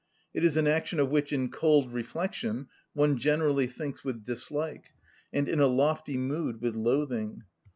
[0.33, 4.95] It is an action of which in cold reflection one generally thinks with dislike,
[5.31, 7.43] and in a lofty mood with loathing.